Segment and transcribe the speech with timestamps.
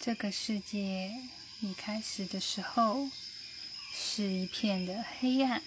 [0.00, 1.12] 这个世界
[1.60, 3.08] 一开始的时候
[3.92, 5.60] 是一片的黑暗、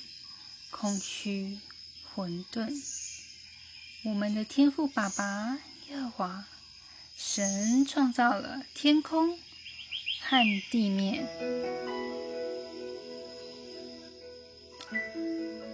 [0.70, 1.60] 空虚、
[2.16, 2.72] 混沌。
[4.04, 5.60] 我们的天赋爸爸
[5.90, 6.48] 耶和华
[7.18, 9.38] 神创造了天空
[10.22, 11.28] 和地面，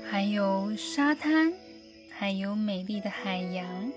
[0.10, 1.54] 还有沙滩，
[2.10, 3.92] 还有美丽的海洋。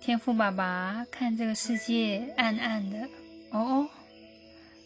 [0.00, 3.08] 天赋爸爸看这个世界暗暗的。
[3.54, 3.88] 哦哦，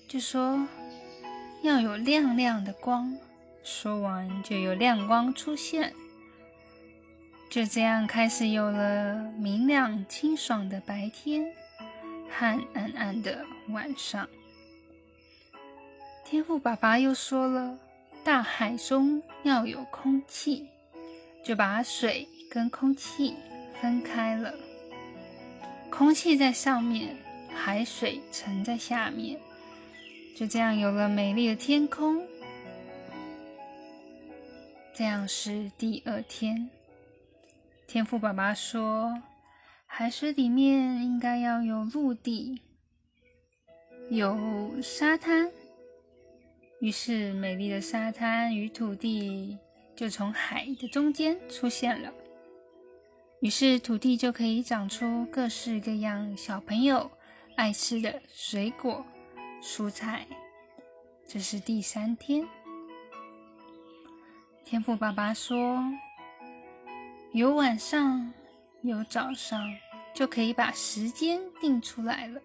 [0.06, 0.68] 就说
[1.62, 3.16] 要有亮亮的光，
[3.64, 5.94] 说完就有亮光出现，
[7.48, 11.50] 就这样开始有了明亮清爽的白天
[12.28, 14.28] 和暗暗的晚上。
[16.26, 17.78] 天父爸爸又说了，
[18.22, 20.68] 大海中要有空气，
[21.42, 23.34] 就把水跟空气
[23.80, 24.52] 分开了，
[25.90, 27.16] 空气在上面。
[27.60, 29.38] 海水沉在下面，
[30.34, 32.24] 就这样有了美丽的天空。
[34.94, 36.70] 这样是第二天。
[37.86, 39.20] 天父爸爸说
[39.86, 42.62] ：“海水里面应该要有陆地，
[44.08, 45.50] 有沙滩。”
[46.80, 49.58] 于是，美丽的沙滩与土地
[49.96, 52.10] 就从海的中间出现了。
[53.40, 57.10] 于是，土地就可以长出各式各样小朋友。
[57.58, 59.04] 爱吃的水果、
[59.60, 60.24] 蔬菜，
[61.26, 62.46] 这是第三天。
[64.64, 65.82] 天赋爸爸说
[67.34, 68.32] ：“有晚上，
[68.82, 69.60] 有早上，
[70.14, 72.40] 就可以把时间定出来了。”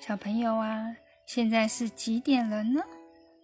[0.00, 2.82] 小朋友啊，现在是几点了呢？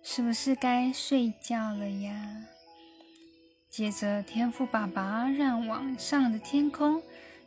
[0.03, 2.45] 是不是该睡觉了呀？
[3.71, 7.01] 接着，天赋爸爸让晚上的天空。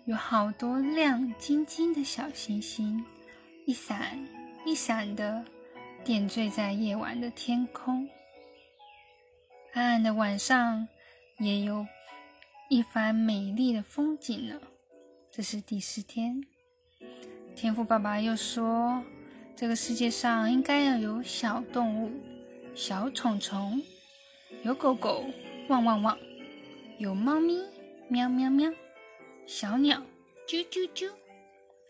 [0.05, 3.03] 有好多亮晶晶的小星星，
[3.65, 4.19] 一闪
[4.65, 5.45] 一闪的
[6.03, 8.09] 点缀在夜晚的天空。
[9.73, 10.87] 暗暗的晚上
[11.37, 11.85] 也有
[12.69, 14.59] 一番美丽的风景呢。
[15.31, 16.43] 这是第四天，
[17.55, 19.03] 天赋爸爸又说
[19.55, 22.11] ：“这个世界上应该要有小动物，
[22.73, 23.79] 小虫虫，
[24.63, 25.23] 有狗狗，
[25.67, 26.17] 汪汪汪，
[26.97, 27.59] 有猫咪，
[28.07, 28.71] 喵喵喵。”
[29.51, 30.03] 小鸟
[30.47, 31.09] 啾啾啾，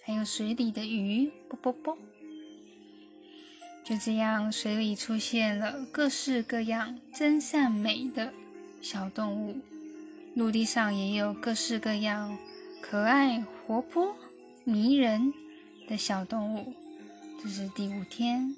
[0.01, 1.97] 还有水里的鱼啵啵啵。
[3.83, 8.31] 就这样，水里出现了各式各样真善美的
[8.81, 9.57] 小动物，
[10.35, 12.37] 陆地上也有各式各样
[12.81, 14.15] 可爱、活泼、
[14.63, 15.33] 迷人
[15.85, 16.73] 的小动物。
[17.43, 18.55] 这是第五天，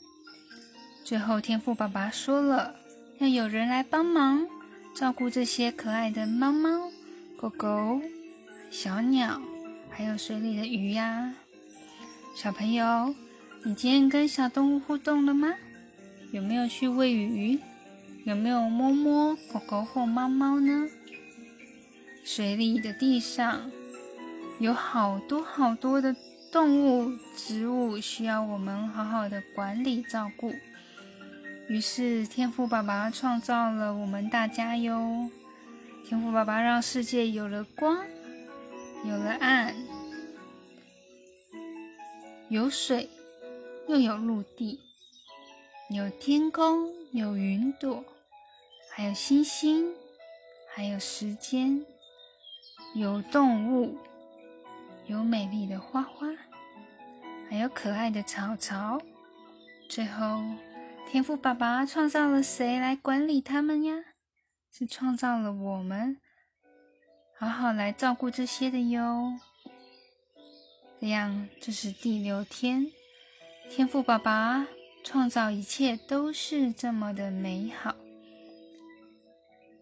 [1.03, 2.75] 最后天父爸爸说了，
[3.17, 4.47] 要有人来帮忙
[4.93, 6.91] 照顾这些可爱的猫猫、
[7.35, 7.99] 狗狗。
[8.71, 9.41] 小鸟，
[9.89, 11.33] 还有水里的鱼呀，
[12.33, 13.13] 小朋友，
[13.65, 15.53] 你今天跟小动物互动了吗？
[16.31, 17.59] 有没有去喂鱼？
[18.23, 20.87] 有没有摸摸狗狗或猫猫呢？
[22.23, 23.69] 水里的地上
[24.59, 26.15] 有好多好多的
[26.49, 30.53] 动物、植物，需要我们好好的管理照顾。
[31.67, 35.29] 于是，天赋爸爸创造了我们大家哟。
[36.05, 37.97] 天赋爸爸让世界有了光。
[39.03, 39.73] 有了岸，
[42.49, 43.09] 有水，
[43.87, 44.79] 又有陆地，
[45.89, 48.05] 有天空，有云朵，
[48.91, 49.91] 还有星星，
[50.71, 51.83] 还有时间，
[52.93, 53.97] 有动物，
[55.07, 56.27] 有美丽的花花，
[57.49, 59.01] 还有可爱的草草。
[59.89, 60.43] 最后，
[61.09, 63.95] 天赋爸爸创造了谁来管理他们呀？
[64.71, 66.21] 是创造了我们。
[67.41, 69.33] 好好来照顾这些的哟。
[70.99, 72.91] 这样，这是第六天，
[73.67, 74.67] 天赋爸爸
[75.03, 77.95] 创造一切都是这么的美好。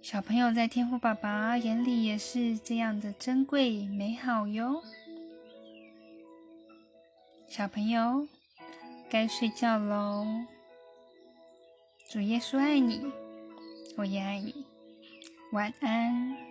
[0.02, 4.82] 小朋友在天赋爸爸眼里也是这样的珍贵美好哟。
[7.50, 8.26] 小朋友，
[9.10, 10.26] 该睡觉喽。
[12.10, 13.12] 主耶稣爱你，
[13.98, 14.66] 我也爱你。
[15.52, 16.49] 晚安。